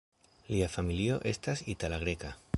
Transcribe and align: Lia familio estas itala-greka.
Lia 0.53 0.69
familio 0.77 1.21
estas 1.33 1.63
itala-greka. 1.77 2.35